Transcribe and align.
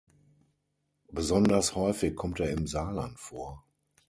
Besonders 1.11 1.75
häufig 1.75 2.15
kommt 2.15 2.39
er 2.39 2.49
im 2.49 2.65
Saarland 2.65 3.19
vor. 3.19 3.63